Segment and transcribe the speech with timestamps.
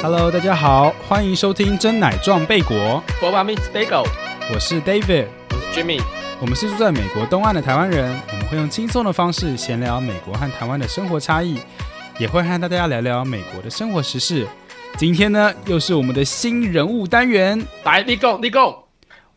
[0.00, 4.06] Hello，大家好，欢迎收听真奶撞贝果，博巴 Miss Bagel，
[4.54, 6.00] 我是 David，我是 Jimmy，
[6.40, 11.58] 我们是住在美国东岸的台湾人，我们会用轻松的方式闲聊美国和台湾的生活差异，
[12.16, 14.46] 也会和大家聊聊美国的生活时事。
[14.96, 18.84] 今天呢，又是我们的新人物单元，来立功立功，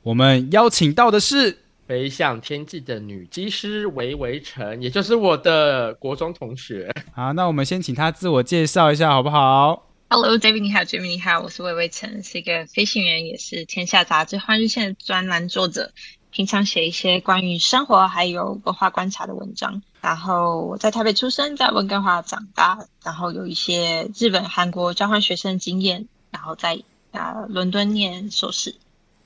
[0.03, 1.57] 我们邀请到的是
[1.87, 6.93] 飞向天际的女机师韦维晨，也就是我的国中同学。
[7.15, 15.89] 好，那我们先请她自我介绍一下，好不好？Hello，David，你好，Jimmy，你好，我是魏魏晨，是一个飞行员，也是天下杂志《换日线》的专栏作者。
[16.31, 19.81] 平常写一些关于生活还有文化观察的文章。
[20.01, 26.77] 然后我在台北出生，在温哥华长大，然后有一些日本、韩国交换学生经验，然后在
[27.13, 28.75] 啊伦敦念硕士。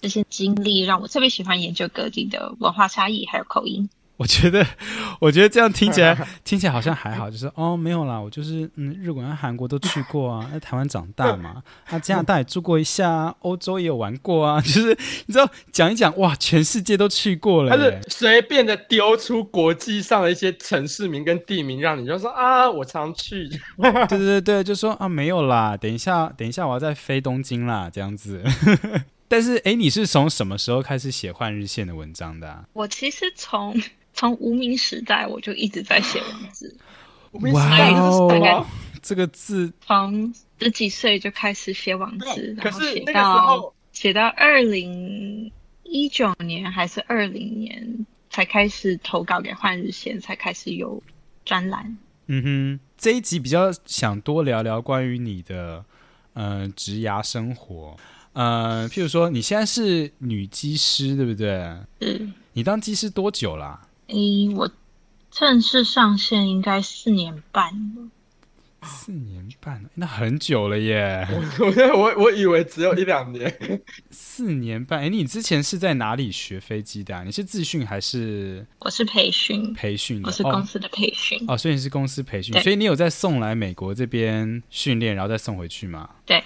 [0.01, 3.89] 这些经历让我特别喜欢研究各地的文化差异还有口音。
[4.17, 4.65] 我觉得，
[5.19, 28.41] 我觉得这样听起来 听起来好像还好，就是哦，没有啦，我就是嗯，日本、韩国都去过啊，在台湾长大嘛，啊，加拿大也住过一下，欧洲也有玩过啊，就是你知道讲一讲，哇，全世界都去过了，他是随便的丢出国际上的一些城市名跟地名，让你就说啊，我常去，对 对对对，就说啊，没有啦，等一下，等一下，我要再飞东京啦，这样子。
[29.27, 32.65] 但是，哎，你是从什么时候开始写换日线的文章的？
[32.73, 33.75] 我其实从。
[34.15, 36.75] 从无名时代我就一直在写文字，
[37.51, 38.65] 哇哦，
[39.01, 45.51] 这个字从十几岁就开始写网字，然后写到写到二零
[45.83, 51.03] 一九年还是二零年才开始投稿给换日线，才开始有
[51.43, 51.97] 专栏。
[52.27, 55.83] 嗯哼，这一集比较想多聊聊关于你的
[56.33, 57.95] 呃职涯生活，
[58.33, 61.51] 呃，譬如说你现在是女机师，对不对？
[61.99, 62.33] 嗯。
[62.53, 63.85] 你当机师多久啦？
[64.07, 64.69] 诶，我
[65.31, 68.09] 正式上线应该四年半了。
[68.87, 71.27] 四年半，那很久了耶！
[71.59, 73.81] 我我我我以为只有一两年。
[74.11, 77.15] 四年半，哎，你之前是在哪里学飞机的？
[77.17, 78.63] 啊你是自训还是？
[78.77, 81.43] 我是培训，培训，我是公司的培训。
[81.47, 86.07] 哦，所以你是公司培训，所以你有在送来美国这边训练，然后再送回去吗？
[86.23, 86.43] 对。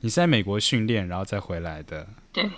[0.00, 2.08] 你是在美国训练，然后再回来的。
[2.32, 2.50] 对。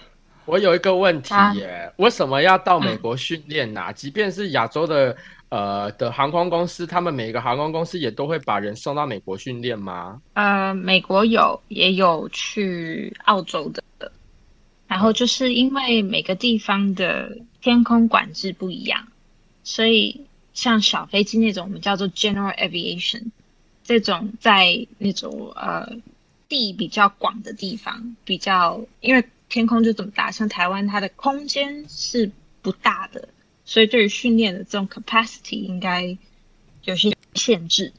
[0.46, 3.92] 我有一个问题耶，为什么要到美国训练呢？
[3.94, 5.16] 即便是亚洲的
[5.48, 10.20] 呃的航空公司，他们每个航空公司也都会把人送到美国训练吗？
[10.34, 13.82] 呃，美国有，也有去澳洲的。
[14.86, 19.02] 然后就是因为每个地方的天空管制不一样，
[19.62, 20.20] 所以
[20.52, 23.22] 像小飞机那种，我们叫做 general aviation，
[23.82, 25.90] 这种在那种呃
[26.48, 29.24] 地比较广的地方，比较因为。
[29.54, 32.28] 天空就这么大，像台湾它的空间是
[32.60, 33.28] 不大的，
[33.64, 36.18] 所以对于训练的这种 capacity 应该
[36.82, 37.92] 有些限制。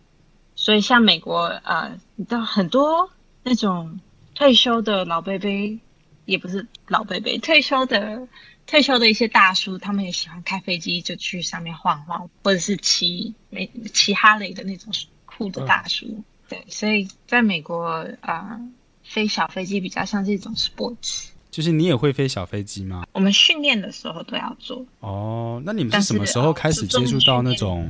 [0.54, 3.10] 所以像美国，呃，你知道很多
[3.42, 3.98] 那种
[4.34, 5.80] 退休的老贝贝，
[6.26, 8.28] 也不是老贝贝，退休的
[8.68, 14.92] 退休的一些大叔，他们也喜欢开飞机，就去上面晃晃，或者是骑美骑哈雷的那种
[15.24, 16.22] 酷的大叔。
[16.50, 18.60] 对，所以在美国啊，
[19.06, 21.30] 飞小飞机比较像是一种 sports。
[21.56, 23.06] 就是你也会飞小飞机吗？
[23.14, 24.86] 我们训练的时候都要做。
[25.00, 27.90] 哦，那你们是什么时候开始接触到那种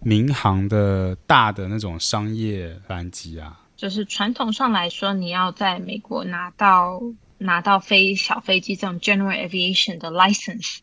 [0.00, 3.60] 民航的大的那种商业班机啊？
[3.76, 6.98] 就是传统上来说，你要在美国拿到
[7.36, 10.78] 拿到飞小飞机这种 general aviation 的 license，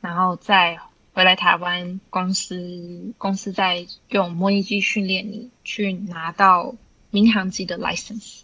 [0.00, 0.78] 然后再
[1.12, 6.72] 回来台湾公司公司再用模拟机训练你去拿到
[7.10, 8.42] 民航机的 license。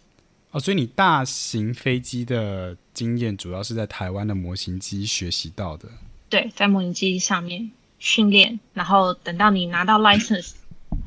[0.51, 5.87] 哦，所以你大型飞机的经验主要是在台湾的模型机学习到的。
[6.29, 10.53] 对，在模型机上面训练，然后等到你拿到 license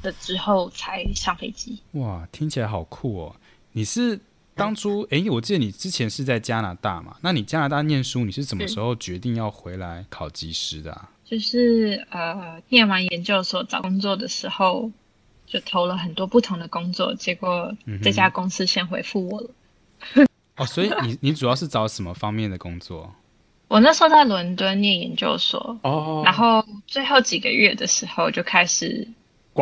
[0.02, 1.78] 的之后才上飞机。
[1.92, 3.36] 哇，听起来好酷哦！
[3.72, 4.18] 你是
[4.54, 7.16] 当初哎，我记得你之前是在加拿大嘛？
[7.22, 11.08] 那你加拿大念书，你是什么时候决定要回来考机师的？
[11.24, 14.90] 就是呃，念完研究所找工作的时候。
[15.46, 17.70] 就投了很多不同的工作，结果
[18.02, 19.50] 这家公司先回复我了。
[20.56, 23.12] 哦，所以你你主要是找什么方面的工作？
[23.68, 29.08] 我那时候在伦敦念研究所，哦，然后最后几个月的时候就开始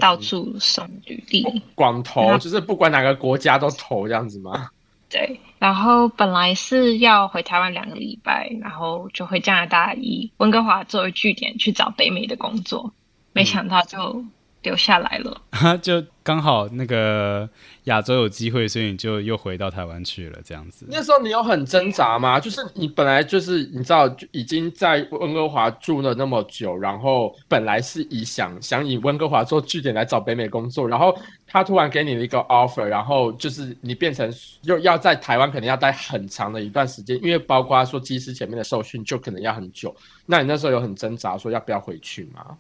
[0.01, 4.69] 到处送履历，广投就是不管哪个国家都投这样子吗？
[5.09, 12.93] 对，然后本来是要回台湾两个礼拜，然后就回加拿大以温哥华作为据点去找北美的工作，
[13.33, 14.25] 没想到就。
[14.63, 15.43] 留下来了。
[15.83, 17.49] 就刚好那个
[17.85, 20.87] 亚洲有机会，所以你就又回到台湾去了，这样子。
[20.89, 22.39] 那时候你有很挣扎吗？
[22.39, 31.17] 就是你本来就是你知道，就已经在温哥华住了那么久，然后本来是以想想以温哥华做据点来找北美工作，然后
[31.47, 34.33] 他突然给你了一个 offer，然后就是你变成
[34.63, 39.95] 又要在台湾可能要待很长的一段时间，因为包括说机师前面的受训就可能要很久。
[40.25, 42.57] 那你那时候有很挣扎，说要不要回去吗？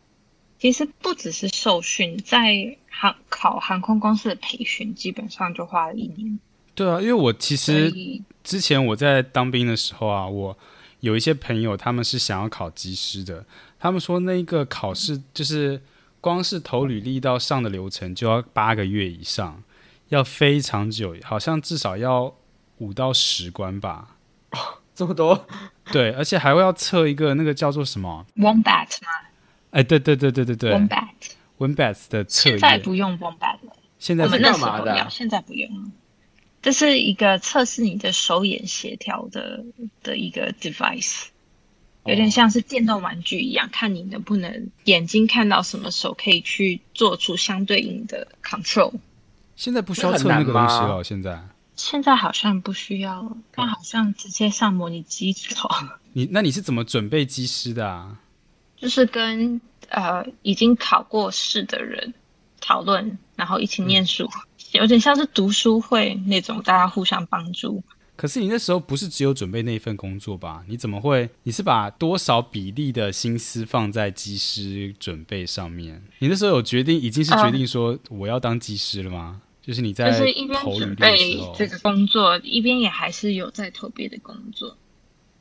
[0.62, 6.38] 其实不只是受训，在航考航空公司的培训，基本上就花了一年。
[6.72, 7.92] 对啊，因为我其所实
[8.44, 10.56] 之前我在当兵的时候啊，我
[11.00, 13.44] 有一些朋友他们是想要考机师的，
[13.80, 15.82] 他们说那个考试就是
[16.20, 19.64] 光是投履历到上的流程就要八个月以上，
[20.10, 22.32] 要非常久，好像至少要
[22.78, 24.16] 五到十关吧。
[24.94, 25.44] 这么多，
[25.90, 29.10] 对，而且还会要测一个那个叫做什么？Wombat 吗
[29.72, 35.90] 哎，对对对对对对，Wombat，Wombat 的测现在，不用 Wombat 了，现在是我们那时候要，现在不用了。
[36.60, 39.64] 这是一个测试你的手眼协调的
[40.02, 41.24] 的一个 device，
[42.04, 48.92] 有点像是电动玩具一样，看你能不能眼睛看到什么，手可以去做出相对应的 control。
[49.56, 51.42] 现在不需要测那个东西了，现在。
[51.74, 55.68] 现在好像不需要了，但好像直接上模拟机走。
[56.12, 58.20] 你那你是怎么准备机师的啊？
[58.82, 62.12] 就是跟呃已经考过试的人
[62.60, 64.28] 讨论，然后一起念书，
[64.72, 67.80] 有点像是读书会那种，大家互相帮助。
[68.16, 70.64] 可是你那时候不是只有准备那一份工作吧？
[70.66, 71.30] 你怎么会？
[71.44, 76.02] 你是把多少比例的心思放在技师准备上面？
[76.18, 79.40] 你那时候有决定，已经是决定说我要当技师了吗？
[79.62, 84.76] 就是你在就是一边准备时候，这个工作，一边也还是有在投别的工作。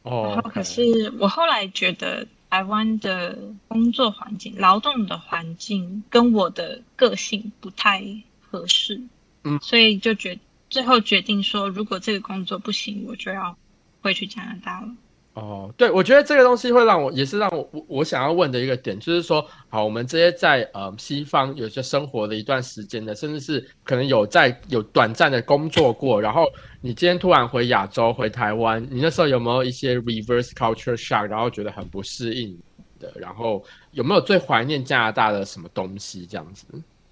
[0.03, 3.39] 然哦后，可是我后来觉得台湾的
[3.69, 8.03] 工作环境、劳动的环境跟我的个性不太
[8.41, 9.01] 合适，
[9.43, 10.37] 嗯所以就决
[10.69, 13.57] 最后决定说，如果这个工作不行，我就要
[14.01, 14.93] 回去加拿大了。
[15.33, 26.45] 哦，对，我觉得这个东西会让我，也是让我我想要问的一个点，就是说，好，我们这些在呃西方有些生活了一段时间的，甚至是可能有在有短暂的工作过，然后
[26.81, 32.59] 你今天突然回亚洲回台湾，你那时候有没有一些 reverse culture shock，然后觉得很不适应
[32.99, 33.09] 的？
[33.15, 36.65] 然后有没有最怀念加拿大的什么东西这样子？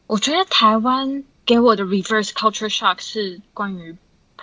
[0.07, 3.95] 我觉得台湾给我的 reverse culture shock 是关于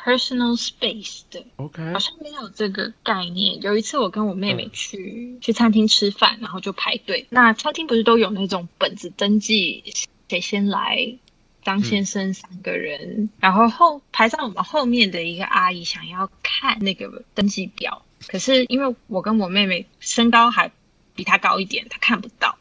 [0.07, 1.45] personal space 的。
[1.57, 3.61] OK，好像没有这个概念。
[3.61, 7.27] 有一次我跟我妹嗯妹去、去餐厅吃饭，然后就排队。
[7.31, 9.83] 那餐厅不是都有那种本子登记
[10.29, 11.19] 谁先来？
[11.65, 20.71] 张先生三个人，然后后排在我们后面的一个阿姨想要看那个登记表，可是因为我跟我妹妹身高还
[21.17, 22.57] 比她高一点，她看不到，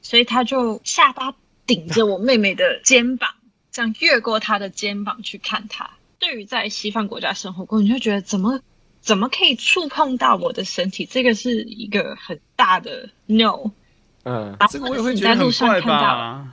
[0.00, 1.34] 所以她就下巴
[1.66, 3.34] 顶着我妹妹的肩膀，
[3.70, 5.90] 这样越过她的肩膀去看她。
[6.18, 8.58] 对于在西方国家生活过，你就觉得怎么
[9.00, 11.04] 怎么可以触碰到我的身体？
[11.04, 13.70] 这个是一个很大的 no。
[14.24, 16.46] 嗯，这个我也会你觉得很怪，吧？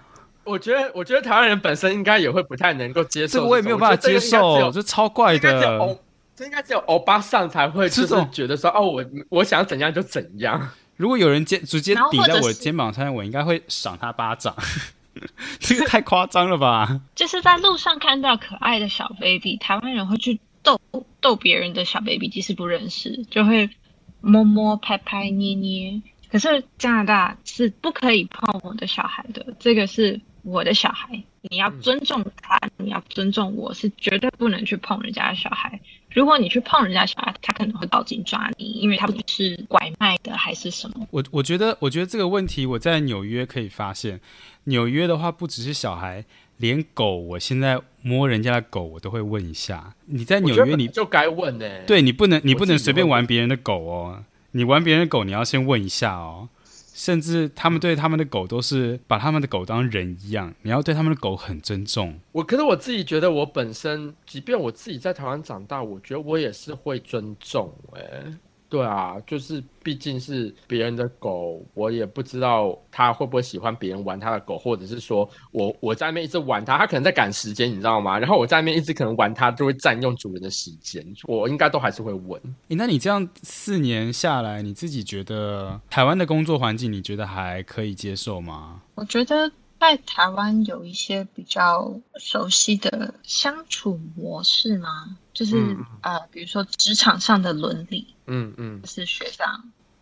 [0.44, 6.00] 我觉得我觉得台湾人本身应该也会不太能够接受这个我也没有办法接受，这超怪的欧。
[6.36, 10.69] 这应该只有欧巴上才会，就是这种觉得说哦，我我想怎样就怎样。
[10.98, 14.56] 如果有人肩直接然后顶在我肩膀上，我应该会赏他巴掌。
[15.60, 17.01] 这个太夸张了吧？
[17.15, 20.80] 就是在路上看到可爱的小 baby，台湾人会去逗
[21.21, 23.69] 逗别人的小 baby，即使不认识，就会
[24.21, 26.01] 摸摸、拍拍、捏捏。
[26.31, 35.80] 可是加拿大是不可以碰我的小孩的，这个是我的小孩，你要尊重他，你要尊重我，是绝对不能去碰人家的小孩。
[36.12, 41.08] 如果你去碰人家小孩，他可能会报警抓你，因为他不是拐卖的还是什么。
[41.12, 44.20] 我我觉得，我觉得这个问题我在纽约可以发现，
[44.66, 46.24] 纽约的话不只是小孩，
[46.58, 49.96] 连狗，我现在摸人家的狗，我都会问一下。
[50.06, 54.24] 你在纽约你，就该问呢、对你不能，你不能随便玩别人的狗哦。
[54.52, 56.50] 你玩别人的狗，你要先问一下哦。
[56.94, 62.20] 甚至他们对他们的狗都是把他们的狗当人一样，你要对他们的狗很尊重。
[62.32, 68.38] 我可是我自己觉得，我本身，即便我自己在台湾长大，我觉得我也是会尊重、欸。
[68.74, 78.18] 对啊，就是毕竟是别人的狗，我也不知道他会不会喜欢别人玩他的狗，或者是说我我在那边一直玩它，它可能在赶时间，你知道吗？
[78.18, 82.42] 然后我在那边一直可能玩它，就会占用主人的时间，我应该都还是会问。
[82.70, 88.82] 诶，那你这样四年下来，你自己觉得台湾的工作环境，你觉得还可以接受吗？
[88.96, 89.51] 我觉得
[89.84, 95.18] 在台湾有一些比较熟悉的相处模式吗？
[95.34, 98.82] 就是、嗯呃，比如说职场上的伦理，嗯嗯。
[98.82, 99.62] 就是学长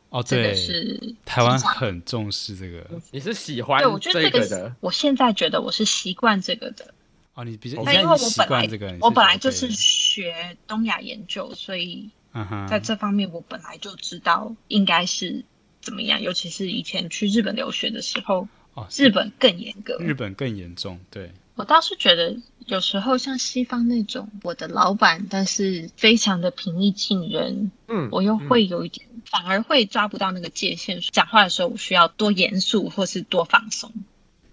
[0.10, 2.86] 哦，这个对，是台湾很重视这个。
[3.10, 6.94] 你是喜欢对，我觉得这这个的，我现在觉得我是习惯这个的，
[7.34, 15.44] 哦，你比较，你那因为我本来惯这个，我本来就是学东亚研究，所以嗯，在这方面我本来就知道应该是
[15.82, 19.98] 怎么样，尤其是以前去日本留学的时候，哦，日本更严格。
[20.00, 22.36] 日本更严重，对，我倒是觉得
[22.68, 31.00] 有时候像西方那种，我的老板但是非常的平易近人，嗯，我又会有一点，反而会抓不到那个界限。
[31.12, 33.92] 讲话的时候，我需要多严肃，或是多放松。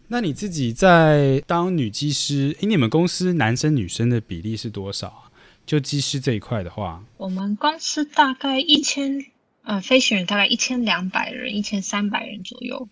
[0.08, 5.22] 那你自己在当女技师，诶，你们公司男生女生的比例是多少啊？
[5.66, 9.26] 就技师这一块的话，我们公司大概一千，
[9.64, 12.88] 呃，飞行员大概一千两百人，一千三百人左右，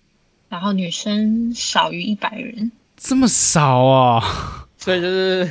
[0.49, 2.71] 然后女生少于一百人。
[2.97, 5.51] 这么少啊， 所以就是，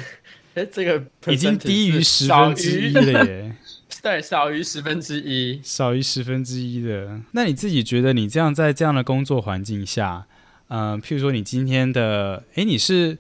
[0.55, 3.55] 哎，这个已经低于是十少分之一了耶，
[4.01, 5.61] 对，少于十分之一。
[5.63, 7.21] 少于十分之一的。
[7.33, 10.25] 那你自己觉得你这样在这样的工作环境下，
[10.69, 13.17] 嗯、譬如说你今天的，哎，你是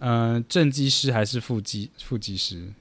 [0.00, 2.72] 嗯、呃正技师还是副机副机师？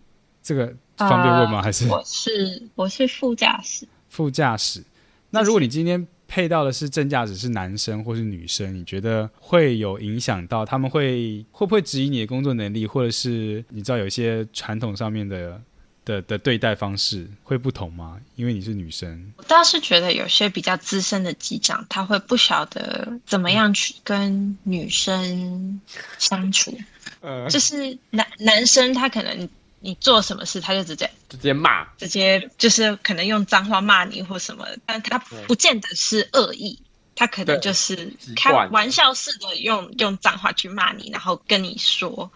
[0.43, 1.57] 这个方便问吗？
[1.59, 4.83] 呃还是我是我是副驾驶，副驾驶？
[5.29, 15.61] 那如果你今天配到的是正驾驶是男生或是女生，你觉得会有影响到他们会会不会质疑你的工作能力，或者是你知道有一些传统上面的
[16.05, 18.17] 的的对待方式会不同吗？
[18.37, 25.81] 因为你是女生，我倒是觉得有些比较资深的机长，他会不晓得怎么样去跟女生
[26.17, 26.73] 相处。
[27.19, 29.49] 呃，就是男男生他可能
[29.83, 36.79] 你做什么事，他就直接直接骂，直接就是可能用脏话骂你或什么，但他不见得是恶意，
[37.15, 42.31] 他可能就是开玩笑似的用用脏话去骂你，然后跟你说。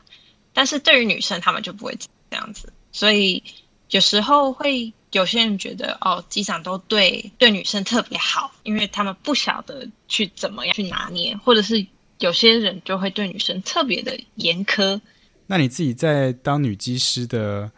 [0.53, 3.43] 但是对于女生，他们就不会这样子，所以
[3.91, 11.85] 有时候会有些人觉得哦，机长都对对女生特别好，因为他们不晓得去怎么样去拿捏，或者是
[12.17, 14.99] 有些人就会对女生特别的严苛。
[15.47, 17.71] 那你自己在当女机师的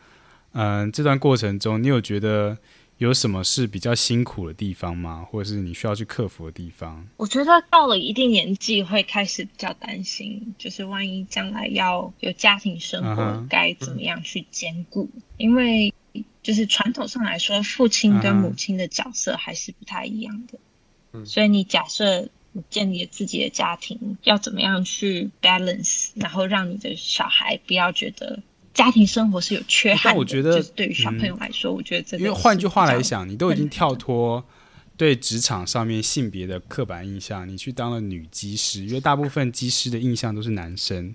[0.54, 2.58] 嗯、这段过程中，你有觉得
[2.98, 5.24] 有什么是比较辛苦的地方吗？
[5.30, 7.08] 或者是你需要去克服的地方？
[7.18, 15.08] 我觉得到了一定年纪会开始比较担心，就是万一将来要有家庭生活该怎么样去兼顾，
[15.38, 15.94] 因为
[16.42, 20.58] 就是传统上来说，父亲跟母亲的角色还是不太一样的。
[21.14, 28.40] 嗯所以你假设你建立了自己的家庭，要怎么样去 balance，然后让你的小孩不要觉得
[28.74, 30.10] 家庭生活是有缺憾的。
[30.10, 34.44] 但我觉得就是对于小朋友来说，我觉得这个因为换句话来是想，你都已经跳脱
[34.98, 41.14] 对职场上面性别的刻板印象，你去当了女机师，因为大部分机师的印象都是男生。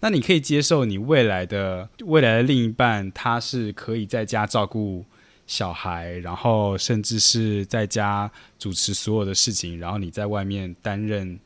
[0.00, 5.04] 那你可以接受你未来的未来的另一半，他是可以在家照顾
[5.46, 11.38] 小孩，然后甚至是在家主持所有的事情，然后你在外面担任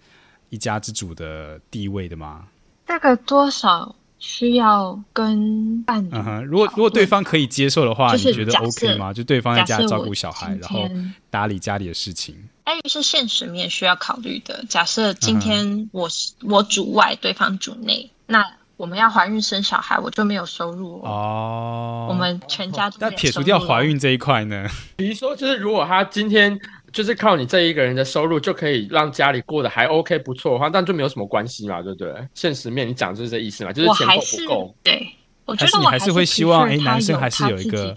[0.51, 2.47] 一家之主的地位的吗？
[2.87, 9.13] 大概多少需要跟伴侣嗯哼，如果如果对方可以接受的话，就是你觉得 OK 吗？
[9.13, 10.89] 就对方在家照顾小孩，然后
[11.29, 12.35] 打理家里的事情。
[12.65, 14.65] 但于是现实面需要考虑的。
[14.69, 18.45] 假设今嗯天我是、我主外，对方主内，那
[18.79, 21.03] 我们要怀孕生小孩，我就没有收入哦。
[21.05, 24.67] 哦，我们全家都那撇除掉怀孕这一块呢？
[24.97, 26.57] 比如说，就是如果他今天
[26.93, 32.15] 就是靠你这一个人的收入就可以让家里过得还 OK 不错的话，那就没有什么关系嘛，对不对？
[32.35, 34.75] 现实面你讲就是这意思嘛，就是我钱够不够？
[34.85, 35.09] 对，
[35.45, 37.93] 我觉还是得我是你还是会希望诶男生还是有一个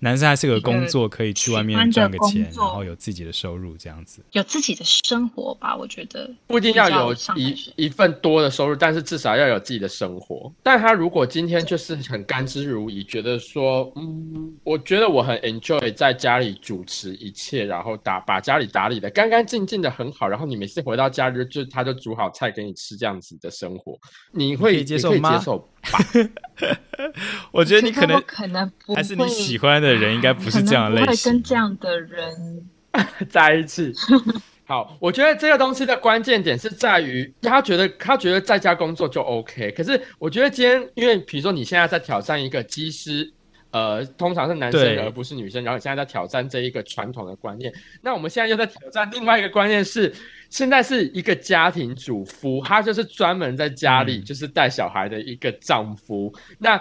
[0.00, 4.22] 男生还是有个工作可以去外面赚个钱，然后有自己的收入这样子。
[4.32, 6.28] 有自己的生活吧，我觉得。
[6.46, 10.50] 不一定要有一一份多的收入，但是至少要有自己的生活。
[10.62, 23.98] 但他如果今天就是很甘之如饴，觉得说，嗯，我觉得我很 enjoy 在家里主持一切，然后打把家里打理的干干净净的很好，然后你每次回到家就就他就煮好菜给你吃这样子的生活，
[24.32, 25.36] 你会接受吗？
[25.36, 25.68] 接受
[27.52, 31.42] 我觉得你可能可能不还是你喜欢的人应该不是这样的类型不会型跟。
[31.42, 32.68] 这样的人
[33.28, 33.92] 在一起。
[34.66, 43.28] 好，我觉得这个东西的关键点是在于他觉得他觉得在家工作就 OK，可是我觉得今天因为比如说你现在在挑战一个机师，
[43.72, 50.14] 呃，通常是男生而不是女生，然后你现在在挑战这一个传统的观念，那我们现在又在挑战另外一个观念是，
[50.50, 56.32] 现在是一个家庭主夫，她就是专门在家里就是带小孩的一个丈夫。
[56.58, 56.78] 那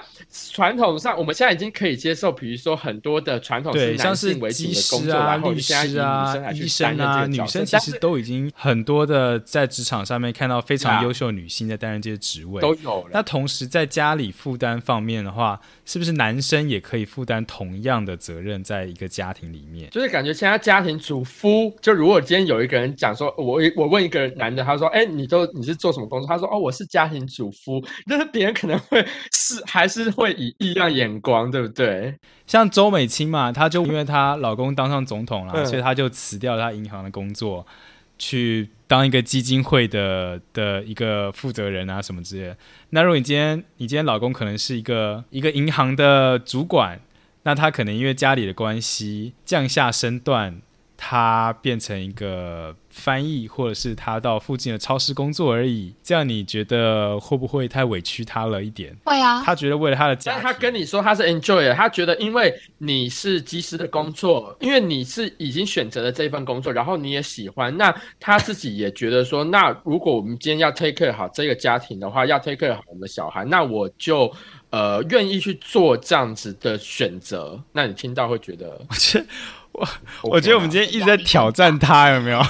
[0.52, 12.60] 传统上，我们现在已经可以接受，比如说很多的传统对，是男像是性为主技的工作，师啊、然后律现在以女师啊生来、去医生啊，女担任这个角色生其实都已经很多的在职场上面看到非常 优秀的女性在担任这些职位。
[12.62, 13.12] 都有了。
[13.14, 19.90] 那同时在家里负担方面的话，是不是男生也可以负担同样的责任，在一个家庭里面？
[19.92, 26.28] 就是感觉现在家庭主夫，就如果今天有一个人讲说，我我问一个男的，他说，哎、你都你是做什么工作？
[26.28, 32.16] 他说，哦，我是家庭主夫，但是别人可能会是还是会以异样眼光，对不对？
[32.48, 37.66] 像周美青嘛，她就因为她老公当上总统了，嗯所以她就辞掉她银行的工作，
[38.18, 42.58] 去当一个基金会的的一个负责人啊什么之类的。
[42.90, 47.00] 那如果你今天你今天老公可能是一个一个银行的主管，
[47.44, 50.62] 那他可能因为家里的关系降下身段，
[51.02, 55.94] 他变成一个翻译，或者是他到附近的超市工作而已。
[56.04, 58.94] 这样你觉得会不会太委屈他了一点？
[59.06, 74.30] 会啊，他觉得为了他的家，但他跟你说他是 enjoy，的他觉得因为你是及时的工作，因为你是已经选择了这份工作，然后你也喜欢，那他自己也觉得说，那如果我们今天要 take care 好这个家庭的话，要 take care 好我们的小孩，那我就
[74.70, 77.62] 呃愿意去做这样子的选择。
[77.74, 79.26] 那你听到会觉得我觉得
[79.72, 79.92] OK
[80.24, 82.42] 我觉得我们今天一直在挑战他，有没有？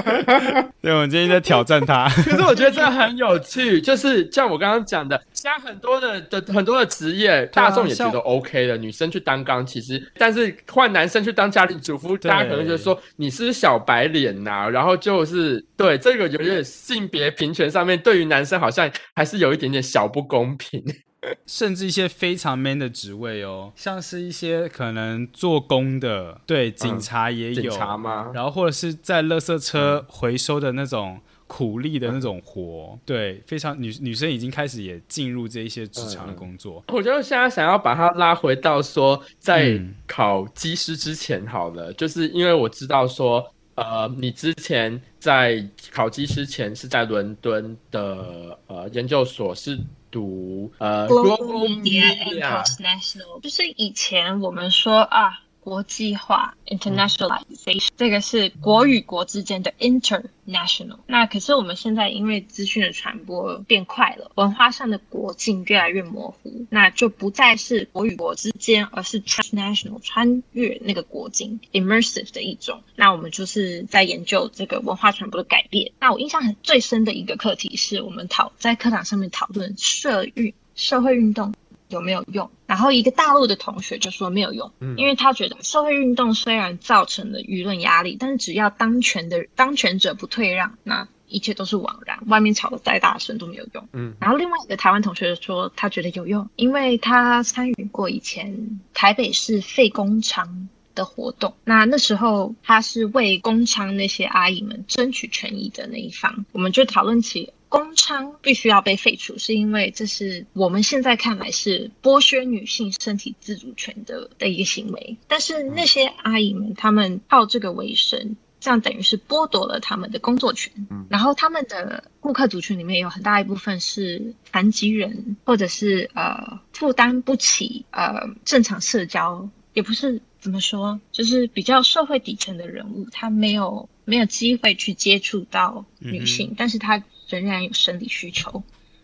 [0.80, 2.08] 对，我们今天一直在挑战他。
[2.08, 20.82] 可是我觉得这很有趣，就是像我刚刚讲的，现在很多的的很多的职业，大众也觉得 OK 的，女生去当钢其实，但是换男生去当家庭主妇，大家可能就说你是小白脸呐、然后就是对这个有点性别平权上面，对于男生好像还是有一点点小不公平。
[21.46, 28.30] 甚至一些非常 man 的职位哦，像是一些可能做工的，对，警察也有，警察吗？
[28.34, 36.82] 然后或者是在垃圾车回收的那种苦力的那种活，对，非常女女生已经开始也进入这一些职场的工作。
[36.88, 45.62] 我觉得现在想要把它拉回到说，在嗯考机师之前好了，就是因为我知道说，呃，你之前在
[45.92, 49.78] 考机师前是在伦敦的呃研究所是
[50.12, 60.98] 读呃 Global Media International，就是以前我们说啊，国际化 （internationalization）、这个是国与国之间的 international。
[61.06, 72.82] 那可是我们现在因为资讯的传播变快了，文化上的国境越来越模糊，那就不再是国与国之间，而是 transnational 穿越那个国境 immersive 的一种。
[72.96, 75.92] 那我们就是在研究这个文化传播的改变。
[76.00, 81.54] 那我印象很最深的一个课题是我们讨在课堂上面讨论社运社会运动
[81.94, 82.50] 有没有用？
[82.66, 93.88] 然后一个大陆的同学就说没有用，嗯因为他觉得社会运动虽然造成了舆论压力，但是只要当权的当权者不退让，那一切都是枉然，外面吵得再大声都没有用。
[93.92, 101.54] 嗯然后另外一个台湾同学说，他觉得有用，因为他参与过以前台北市废工厂的活动。
[101.64, 107.52] 那那时候他是为工厂那些阿姨们争取权益的那一方，我们就讨论起。
[107.72, 115.16] 工娼必须要被废除，是因为这是我们现在看来是剥削女性身体自主权的的一个行为。
[115.26, 120.70] 但是那些阿姨们，她们靠这个为生，这样等于是剥夺了他们的工作权。
[120.90, 137.02] 嗯然后他们的顾客族群里面有很大一部分是残疾人，或者是呃负担不起呃正常社交，也不是怎么说，就是比较社会底层的人物，他没有没有机会去接触到女性，但是他
[137.40, 138.62] 仍然有生理需求，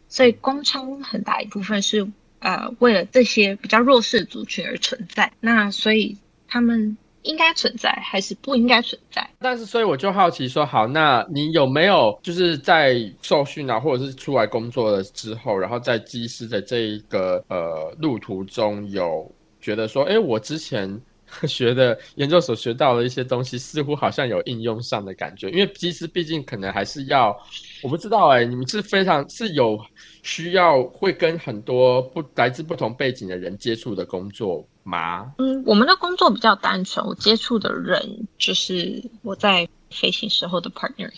[0.09, 2.07] 所以工娼很大一部分是
[2.41, 5.33] 呃为了这些比较弱势的族群而存在。
[5.41, 9.29] 那所以他们应该存在还是不应该存在？
[9.41, 20.99] 但是，所以我就好奇说，好，那你有没有就是在受训啊，或者是出来工作了之后，然后在技师的这一个呃路途中，有觉得说，哎，我之前
[21.47, 27.37] 学的研究所学到的一些东西，似乎好像有应用上的感觉，因为技师毕竟可能还是要，
[27.83, 29.79] 我不知道哎、你们是非常是有
[30.23, 35.33] 需要会跟很多不来自不同背景的人接触的工作吗？
[35.38, 41.11] 嗯，我们的工作比较单纯，我接触的人就是我在飞行时候的 partner。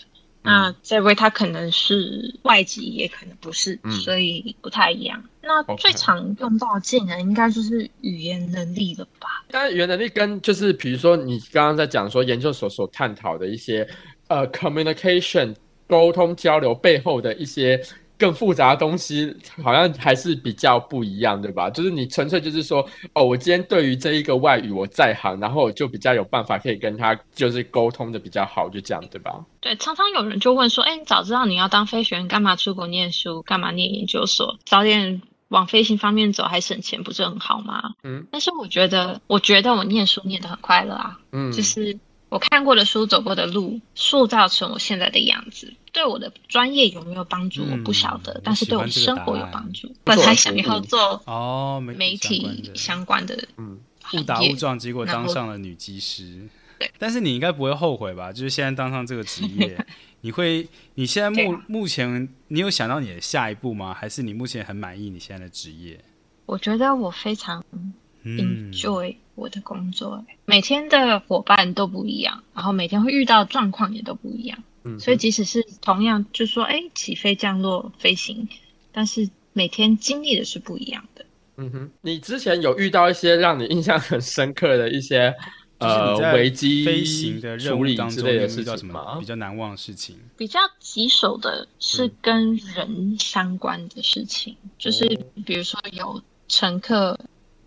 [0.43, 5.23] 那这位他可能是外籍，也可能不是，嗯所以不太一样。
[5.43, 9.45] 那最常用到的技能应该就是语言能力了吧？
[9.51, 13.87] 当然，语言能力跟就是比如说你刚刚在讲说研究所所探讨的一些
[14.29, 15.53] 呃 communication
[15.91, 17.77] 沟通交流背后的一些
[18.17, 21.69] 更复杂的东西，好像还是比较不一样，对吧？
[21.69, 29.37] 就是你纯粹就是说，哦，我今天对于这一个外语我在行，然后我就比较有办法可以跟他就是沟通的比较好，就这样，对吧？
[29.59, 33.41] 对，常常有人就问说，哎，你早知道你要当飞行员，干嘛出国念书？
[33.41, 34.57] 干嘛念研究所？
[34.65, 37.91] 早点往飞行方面走，还省钱，不是很好吗？
[38.05, 41.97] 嗯但是我觉得，我觉得我念书念得很快乐啊，嗯，就是
[42.31, 45.71] 我看过的书、走过的路，塑造成我现在的样子。
[45.91, 49.93] 对我的专业有没有帮助，嗯我不晓得，我但是对我喜欢这个生活有帮助。
[50.05, 53.77] 我才想要做哦，媒媒体相关的嗯，
[54.13, 56.47] 误打误撞，结果当上了女技师
[56.79, 56.89] 对。
[56.97, 58.31] 但是你应该不会后悔吧？
[58.31, 59.77] 就是现在当上这个职业，
[60.21, 60.65] 你会？
[60.95, 63.93] 你现在目啊目前，你有想到你的下一步吗？
[63.93, 65.99] 还是你目前很满意你现在的职业？
[66.45, 78.47] 我觉得我非常嗯，enjoy 我的工作，每天的伙伴都不一样，然后每天会遇到的状况也都不一样，嗯所以即使是同样就说哎起飞降落飞行，
[78.91, 81.25] 但是每天经历的是不一样的。
[81.57, 85.33] 嗯哼，你之前有遇到一些让你印象很深刻的一些
[85.79, 89.25] 呃危机飞行的任处理务当中，之类的事你有遇到什情吗么比？
[89.25, 90.15] 较难忘的事情？
[90.37, 95.05] 比较棘手的是嗯跟人相关的事情，就是
[95.45, 97.19] 比如说有乘客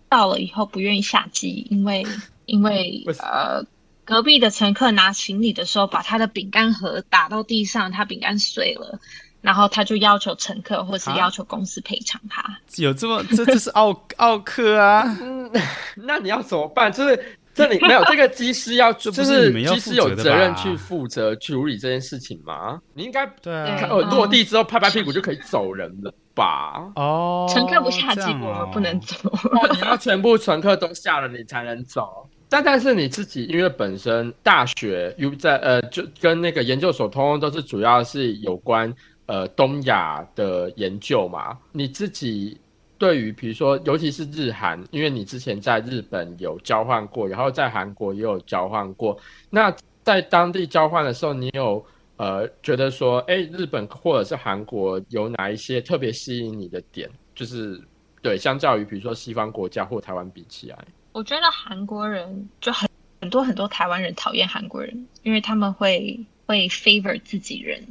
[0.09, 2.05] 到了以后不愿意下机，因为
[2.45, 3.65] 因为呃
[4.03, 8.99] 隔壁的乘客拿行李的时候把他的饼干盒打到地上，他饼干碎了。
[9.41, 12.43] 然后他就要求乘客，或是啊要求公司赔偿他。
[12.77, 15.03] 有这么这这是奥奥克啊？
[15.21, 15.47] 嗯，
[15.95, 16.91] 那你要怎么办？
[16.91, 22.79] 就是这里没有这个机师要，就是机师有负责任去负责处理这件事情吗？
[22.93, 26.91] 你应该对啊对，呃落地之后拍拍屁股就可以走人了吧？
[26.95, 29.29] 哦，乘客不下机我哦们不能走。
[29.29, 32.29] 哦，你要全部乘客都下了，你才能走。
[32.49, 38.93] 但但是你自己，因为本身大学有在呃，就跟那个研究所，通通都是主要是有关
[39.25, 41.57] 呃东亚的研究嘛。
[41.71, 42.57] 你自己
[42.97, 49.17] 对于比如说，尤其是日韩，因为你之前在日本有交换过，然后在韩国也有交换过。
[49.49, 51.85] 那在当地交换的时候，你有
[52.17, 57.09] 呃觉得说，哎，日本或者是韩国有哪一些特别吸引你的点？
[57.33, 57.81] 就是
[58.21, 60.77] 对，相较于比如说西方国家或台湾比起来，
[61.11, 62.89] 我觉得韩国人就很
[63.21, 67.85] 很多很多台湾人讨厌韩国人，因为他们会会 favor 自己人。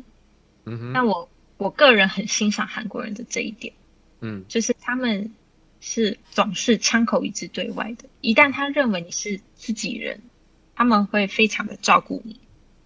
[0.64, 3.73] 嗯哼，但我我个人很欣赏韩国人的这一点，
[4.20, 5.33] 嗯就是他们
[5.81, 8.05] 是总是枪口一致对外的。
[8.20, 10.20] 一旦他认为你是自己人，
[10.74, 12.38] 他们会非常的照顾你。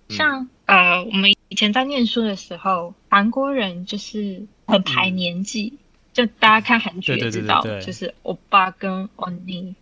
[0.08, 5.74] 嗯像呃，我们以前在念书的时候，韩国人就是很排年纪，
[6.14, 9.74] 就大家看韩剧也知道，对对对就是欧巴跟欧尼。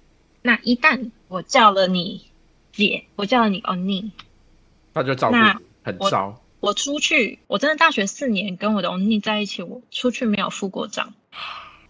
[0.42, 2.24] 那一旦我叫了你
[2.72, 4.10] 姐，我叫了你欧尼，
[4.92, 6.42] 他就照顾那你，很我糟。
[6.58, 11.14] 我出去，我真的大学四年跟我的欧尼在一起，我出去没有付过账。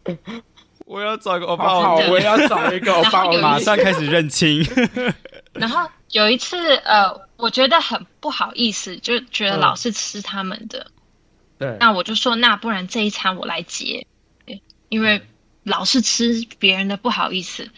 [0.87, 4.65] 我要找一个欧巴，我也要找一个我马上开始认亲。
[5.53, 9.61] 然后有一次，呃，我觉得很不好意思，就觉得嗯。
[9.61, 10.87] 老是吃他们的，
[11.59, 14.07] 对，那我就说，那不然这一餐我来结，
[14.91, 15.21] 因为
[15.65, 17.69] 老是吃别人的不好意思，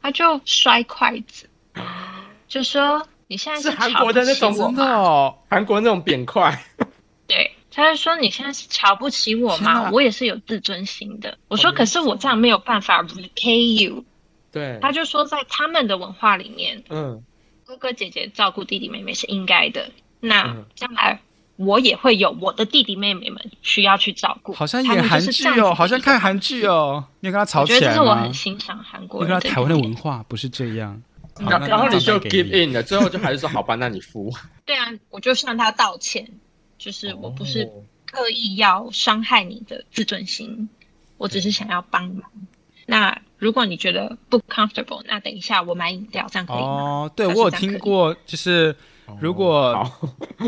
[0.00, 1.46] 他就摔筷子，
[2.48, 4.84] 就说你现在是韩国的那种真的？
[4.84, 6.64] 哦，韩国那种扁块，
[7.26, 9.90] 对，他就说你现在是瞧不起我吗？
[9.92, 11.36] 我也是有自尊心的。
[11.48, 14.02] 我说，可是我这样没有办法 repay you。
[14.50, 17.22] 对，他就说，在他们的文化里面，嗯
[17.66, 19.90] 哥哥姐姐照顾弟弟妹妹是应该的。
[20.20, 21.20] 那嗯将来
[21.56, 24.54] 我也会有我的弟弟妹妹们需要去照顾。
[24.54, 27.04] 好像演韩剧哦，好像看韩剧哦。
[27.20, 28.32] 你有跟他吵我觉得这起来吗是我很？
[28.32, 31.02] 欣赏韩国你跟人他台湾的文化不是这样。
[31.38, 34.32] 然后你就 give in 了，最后就还是说好吧，那你付。
[34.64, 36.26] 对啊，我就向他道歉，
[36.78, 40.68] 就是我不是哦刻意要伤害你的自尊心，
[41.16, 42.22] 我只是想要帮忙。
[42.86, 46.64] 那如果你觉得不 comfortable，那等一下我买饮料，这样可以吗？
[46.64, 48.74] 哦，对我有听过，就是
[49.20, 49.90] 如果，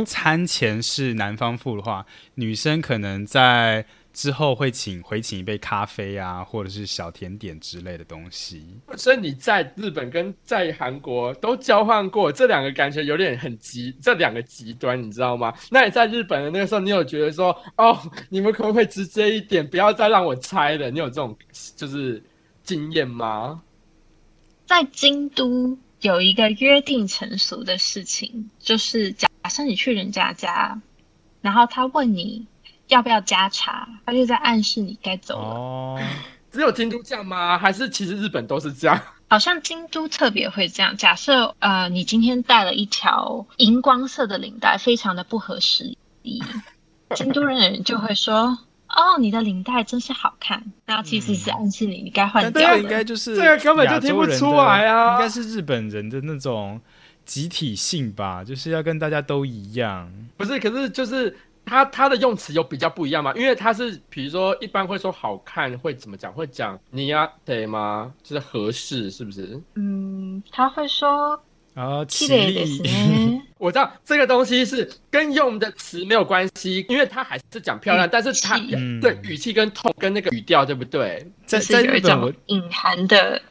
[0.06, 3.84] 餐钱是男方付的话，女生可能在
[4.18, 8.66] 之后会请回请一杯咖啡啊，或者是小甜点之类的东西。
[8.96, 15.54] 所以你在日本跟在韩国都交换过，这两个感觉有点很极，这两个极端，你知道吗？
[15.70, 17.96] 那你在日本的那个时候，你有觉得说，哦，
[18.28, 20.90] 你们可不可以直接一点，不要再让我猜了？
[20.90, 21.38] 你有这种
[21.76, 22.20] 就是
[22.64, 23.62] 经验吗？
[24.66, 30.76] 在京都有一个约定成熟的事情，就是假设你去人家家，
[31.40, 32.44] 然后他问你
[32.88, 35.48] 要不要加茶，他就在暗示你该走了。
[35.48, 36.01] 哦，
[36.51, 37.59] 只有京都这样吗？
[37.59, 39.01] 还是其实日本都是这样？
[39.31, 40.96] 好像京都特别会这样。
[40.96, 46.42] 假设呃，你今天带了一条荧光色的领带，非常的不合时宜，
[47.14, 52.77] 京都人就会说哦，你的领带真是好看，那其实是暗示你你该换但掉了。
[52.77, 56.81] 这个应该就是这个根本就听不出来啊应该是日本人的那种
[57.27, 60.11] 集体性吧，就是要跟大家都一样。
[60.38, 61.37] 不是，可是就是
[61.67, 63.34] 他他的用词有比较不一样吗？
[63.36, 66.32] 因为他是比如说一般会说好看，会怎么讲？
[66.34, 68.13] 会讲你呀得吗？
[68.21, 69.62] 就是合适是不是？
[69.75, 71.41] 嗯，他会说
[71.73, 83.41] 啊， “綺起麗です立，ね 我知道这个东西是跟用的词没有关系，因为他还是讲漂亮，语但是他气嗯对语气跟痛跟那个语调对不对？”，在就是有一在日本我种隐含的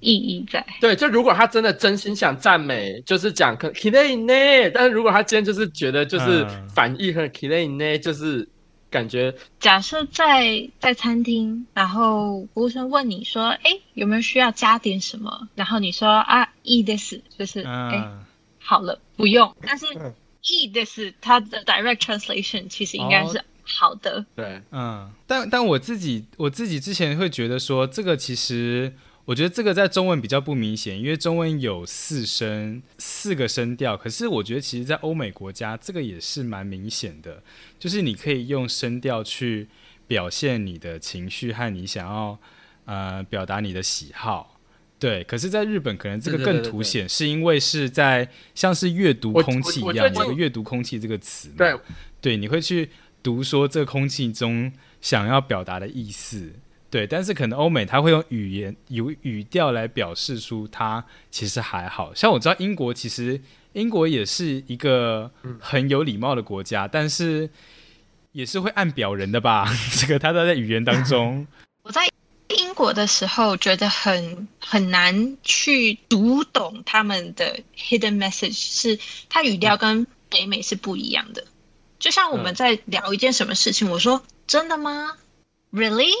[0.00, 0.64] 意义在。
[0.80, 8.46] 对，就如果他真的真心想赞美，就是讲可 k i l e 呢，但是如果他今天就是觉得就是嗯反义和 k i l e 呢，就是
[8.90, 18.24] 感觉假设在在餐厅，然后服务生问你说：“哎，有没有需要加点什么？”然后你说：“啊，いいです。”就是哎、嗯，
[18.58, 19.54] 好了，不用。
[19.62, 20.12] 但是嗯
[20.44, 24.24] いいです它的 direct translation 其实应该是好的。
[24.36, 28.94] 对，嗯，但但我自己我自己之前会觉得说，这个其实
[29.25, 37.43] 我觉得这个在中文比较不明显，因为中文有四声四个声调，可是我觉得其实在欧美国家这个也是蛮明显的，
[37.79, 39.67] 就是你可以用声调去
[40.07, 42.39] 表现你的情绪和你想要
[42.85, 44.59] 呃表达你的喜好。
[44.97, 51.55] 对，可是，在日本可能这个更凸显，是因为是在像是阅读空气一样，有个阅读空气这个词嘛。
[51.57, 51.75] 对，
[52.21, 52.89] 对，你会去
[53.23, 56.53] 读说这空气中想要表达的意思。
[56.91, 67.49] 对，但是可能欧美他会用语言有语调来表示出他其实还好像我知道英国其实英国也是一个很有礼貌的国家，但是
[68.33, 69.65] 也是会按表人的吧？
[69.97, 71.47] 这个他都在语言当中。
[71.83, 72.05] 我在
[72.49, 78.99] 英国的时候觉得很很难去读懂他们的 hidden message，是
[79.29, 81.41] 他语调跟北美是不一样的。
[81.97, 85.15] 就像我们嗯在聊一件什么事情，我说真的吗
[85.71, 86.11] ？Really？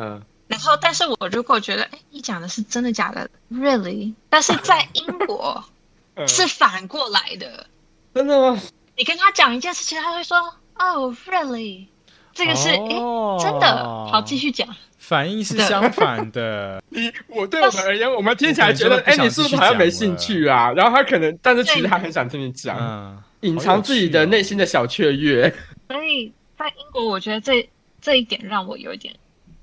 [0.00, 4.14] 嗯，然后，但是我如果觉得，哎，你讲的是真的假的？Really？
[4.28, 5.62] 但是在英国
[6.16, 7.66] 嗯是反过来的，
[8.14, 8.60] 真的吗？
[8.96, 10.36] 你跟他讲一件事情，他会说，
[10.78, 11.86] 哦，Really？
[12.32, 13.84] 这个是，哎、哦真的。
[14.10, 14.66] 好，继续讲。
[14.98, 16.80] 反应是相反的。
[16.90, 20.70] 你我对我们而言，我们听起来觉得，哎、你是不是好像没兴趣啊？
[20.72, 25.52] 然后他可能，但是其实他很想听你讲，嗯，隐藏自己的内心的小雀跃。
[25.88, 27.68] 所以在英国，我觉得这
[28.00, 29.12] 这一点让我有一点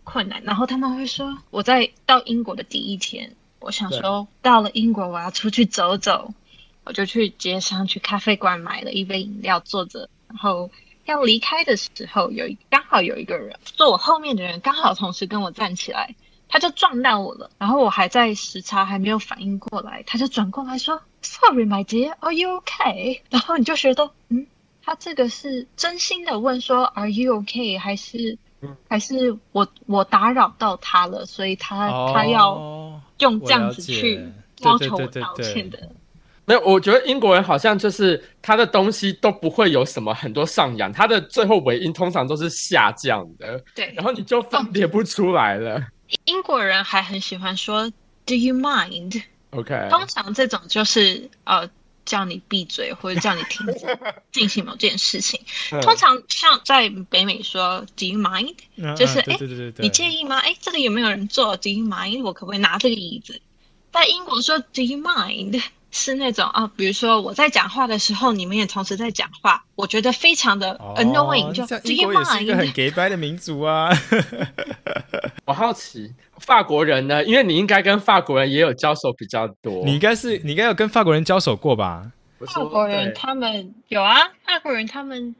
[0.10, 0.42] 困难。
[0.44, 6.34] 然后他们会说，我在到英国的第一天，我想说到了英国，我要出去走走，
[6.86, 10.72] 我就去街上去咖啡馆买了一杯饮料，坐着，然后
[11.04, 16.16] 要离开的时候，有一刚好有一个人坐我后面的人刚好同时跟我站起来。
[16.50, 24.48] 他就撞到我了，然后我还在时差还没有反应过来，他就转过来说：“Sorry, my dear, are you okay？” 然后你就觉得，嗯，
[24.82, 28.38] 他这个是真心的问说 “Are you okay？” 还是嗯
[28.90, 34.24] 还是我我打扰到他了，所以他、他要哦用这样子去
[34.62, 35.78] 要求我道歉的。
[36.46, 45.86] 没有，我觉得英国人好像就是他的东西都不会有什么很多上扬，他的最后尾音通常都是下降的，对，然后你就分别不出来了。
[46.24, 47.92] 英国人还很喜欢说
[48.26, 51.70] “Do you mind？” OK，通常这种就是呃
[52.08, 53.86] 叫你闭嘴或者 叫你停止
[54.32, 55.40] 进行某件事情。
[55.72, 59.38] 嗯通常像在北美说 “Do you mind？” 嗯就是哎
[59.78, 60.38] 你介意吗？
[60.40, 62.24] 哎，这个有没有人坐？Do you mind？
[62.24, 63.40] 我可不可以拿这个椅子？
[63.92, 73.90] 在英国说 Do you mind 是那种啊，比如说我在讲话的时候，你们也同时在讲话，我觉得非常的哦 annoying，、就这样 Do 英国也是一个很 白的民族啊。
[75.46, 79.86] 我好奇法国人呢，因为你应该跟法国人也有交手比较多。
[79.86, 82.12] 你应该是你应该有跟法国人交手过吧？
[82.46, 85.36] 法国人他们有啊，法国人他们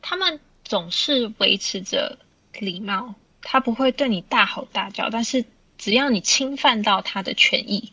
[0.00, 2.18] 他们总是维持着
[2.58, 5.44] 礼貌，他不会对你大吼大叫，但是
[5.76, 7.92] 只要你侵犯到他的权益，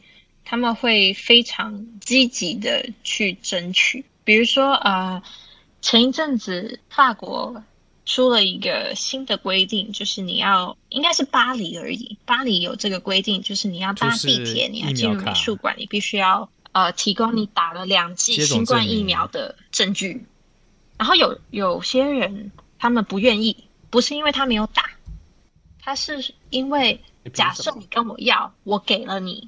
[0.52, 4.04] 他们会非常积极的去争取。
[4.26, 5.24] 比如说，呃，
[5.82, 7.64] 前一阵子法国
[8.06, 20.22] 出了一个新的规定，就是你要应该是巴黎而已，巴黎有这个规定，就是你要搭地铁，你要进入美术馆，你必须要呃提供你打了两剂新冠疫苗的证据。
[20.98, 23.56] 然后有有些人他们不愿意，
[23.90, 24.84] 不是因为他没有打，
[25.80, 27.00] 他是因为
[27.34, 29.48] 假设你跟我要，我给了你，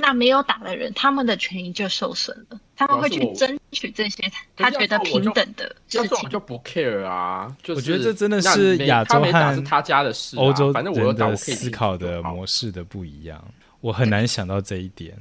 [0.00, 4.24] 那没有打的人，他们的权益就受损了，他们会去争取这些
[4.56, 6.28] 他可是他觉得平等的事要是我情。
[6.30, 12.40] 就不 care 啊，就是我觉得这真的是亚洲和是他家的事、啊，欧洲反正我的可以思考的模。
[12.40, 13.44] 模式的不一样，
[13.82, 15.14] 我很难想到这一点。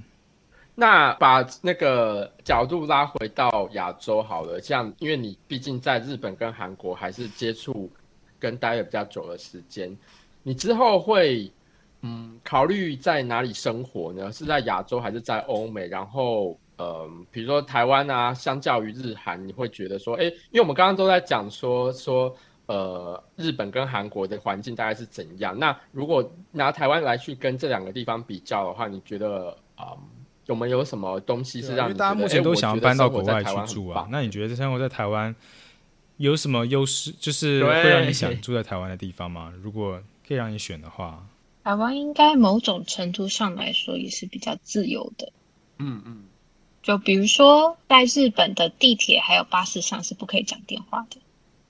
[0.74, 7.92] 那把那个角度拉回到亚洲好了，像因为你毕竟在日本跟韩国还是接触
[8.40, 9.94] 跟待了比较久的时间，
[10.44, 11.52] 你之后会
[12.02, 14.32] 嗯考虑在哪里生活呢？
[14.32, 15.88] 是在亚洲还是在欧美？
[15.88, 22.36] 然后呃，比如说台湾啊，相较于日韩，你会觉得说，哎，因为我们刚刚都在讲说说
[22.68, 25.58] 呃日本跟韩国的环境大概是怎样？
[25.58, 29.94] 那如果拿台湾来去跟这两个地方比较的话，你觉得啊？
[30.46, 34.08] 有没有什么东西是让大家目前都想要搬到国外去住啊？
[34.10, 35.36] 那你觉得生活在台湾
[36.18, 37.12] 有什么优势？
[37.20, 39.54] 就是会让你想住在台湾的地方吗？
[39.62, 41.24] 如果可以让你选的话，
[41.70, 45.32] 台湾应该某种程度上来说也是比较自由的。
[45.78, 46.24] 嗯嗯，
[46.82, 51.18] 就比如说在日本的地铁还有巴士上是不可以讲电话的，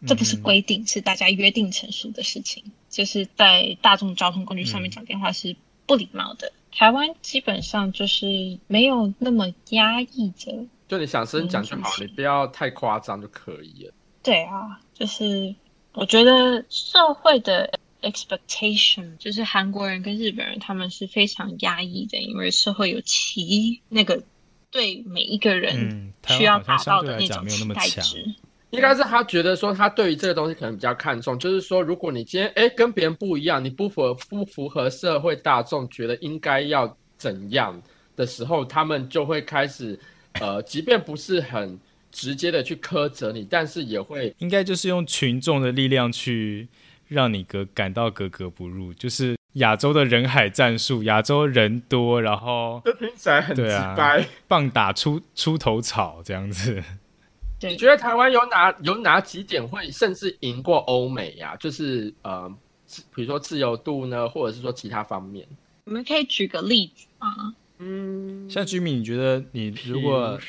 [0.08, 2.64] 这不是规定，是大家约定成熟的事情。
[2.90, 5.54] 就是在大众交通工具上面讲电话是
[5.86, 6.50] 不礼貌的。
[6.72, 13.94] 台湾基本上就是没有那么压抑的，就你想声讲就好，你不要太夸张就可以了。
[14.24, 15.54] 对啊，就是
[15.92, 24.22] 我觉得社会的 expectation 就是韩国人跟日本人他们是非常压抑的，因为社会有其那个
[24.72, 28.24] 对每一个人需要达到的那种期待值。
[28.72, 37.82] 应该是他觉得说，他对于这个东西可能比较看重，就是说，如果你今天哎跟别人不一样，你不符合不符合社会大众觉得应该要怎样
[38.16, 40.00] 的时候，他们就会开始，
[40.34, 41.80] 呃，即便不是很
[42.12, 46.68] 直接的去苛责你，但是也会应该就是用群众的力量去
[47.10, 53.64] 让你格感到格格不入，就是亚洲的人海战术，亚洲人多，然后这听起来很直
[53.98, 56.82] 白，棒打出出头草这样子。
[57.62, 61.56] 你觉得台湾有哪有哪几点会甚至赢过欧美呀？
[61.58, 62.50] 就是呃，
[63.14, 65.46] 比如说自由度呢，或者是说其他方面？
[65.84, 67.54] 我们可以举个例子吗。
[67.80, 70.40] 嗯，像居民，你觉得你如果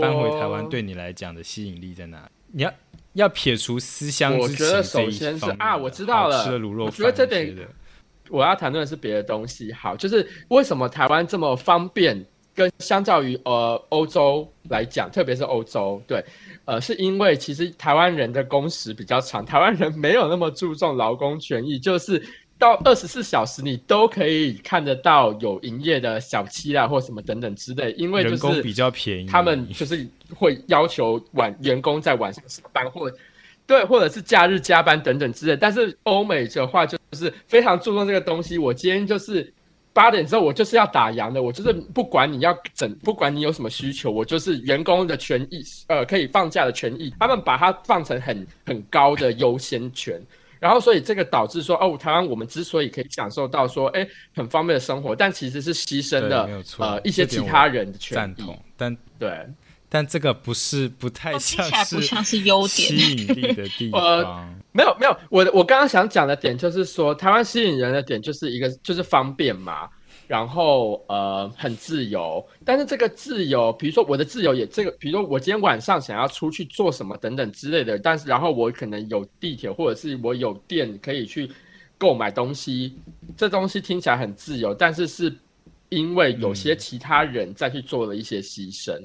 [0.00, 2.28] 搬回台湾，对你来讲的吸引力在哪？
[2.52, 2.72] 你要
[3.14, 6.86] 要撇除思乡之情首先是啊，我知道了，吃了卤肉饭。
[6.86, 7.56] 我觉得这点
[8.28, 9.72] 我要谈论的是别的东西。
[9.72, 12.24] 好，就是为什么台湾这么方便？
[12.56, 16.24] 跟相较于呃欧洲来讲，特别是欧洲，对，
[16.66, 22.24] 呃，是因为其实台湾人的工时比较长，台湾人没有那么注重劳工权益，就是
[22.58, 33.10] 到二十四小时你都可以看得到有营业的小七啊或什么等等之类，因为就是比较便宜，他们就是会要求晚员工在晚上上班或
[33.66, 39.52] 对，或者是假日加班等等之类，但是欧美的话就是非常注重这个东西，我今天就是。
[39.94, 41.40] 八点之后，我就是要打烊的。
[41.40, 50.20] 我就是不管你要整，不管你有什么需求，我就是员工的权益，呃，可以放假的权益，他们把它放成很很高的优先权。
[50.64, 56.48] 然后，所以这个导致说，哦，台湾我们之所以可以享受到说，哎，很方便的生活，但其实是牺牲了
[56.78, 58.16] 呃一些其他人的权益。
[58.16, 59.46] 赞同，但对，
[59.90, 64.56] 但这个不是不太像是不像是优点吸引力的地方。
[64.72, 69.86] 没有没有，我我刚刚想讲的点就是说，台湾吸引人的点就是一个就是方便嘛，
[70.26, 81.50] 然后呃很自由，但是这个自由，比如说我的自由也这个，比如说我今天晚上想要出去做什么等等之类的，但是然后我可能有地铁或者是我有店可以去
[81.98, 82.96] 购买东西，
[83.36, 85.34] 这东西听起来很自由，但是是
[85.88, 89.00] 因为有些其他人再去做了一些牺牲。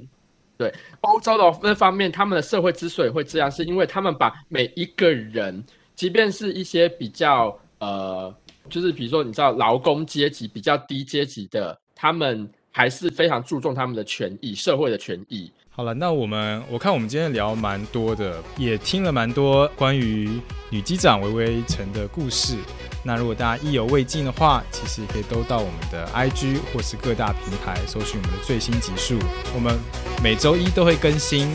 [0.57, 5.63] 对欧洲的那方面，他们的社会之所以会这样，是因为他们把每一个人，
[5.95, 8.35] 即便是一些比较呃，
[8.69, 15.51] 就是比如说你知道劳工阶级比较低阶级的，他们还是非常注重他们的权益，社会的权益。
[15.71, 22.57] 好了，那我们我看我们今天聊蛮多的，也听了蛮多关于女机长微微晨的故事。
[23.01, 29.17] 那如果大家意犹未尽的话，其实也可以都到我们的 IG 或是各大平台搜寻我们的最新集数。
[29.55, 29.79] 我们
[30.21, 31.47] 每周一都会更新。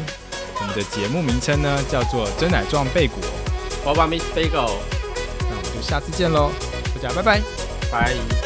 [0.58, 3.18] 我们的节目名称呢叫做“真奶状贝果”。
[3.84, 4.72] 我把 Miss Bagel。
[5.40, 6.73] 那我们就下次见喽，大
[7.08, 7.42] 家拜拜，
[7.90, 8.43] 拜。